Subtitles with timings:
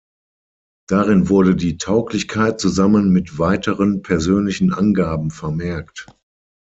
[0.89, 6.07] Darin wurde die Tauglichkeit zusammen mit weiteren persönlichen Angaben vermerkt.